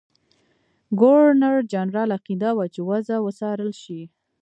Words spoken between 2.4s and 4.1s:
وه چې وضع وڅارله شي.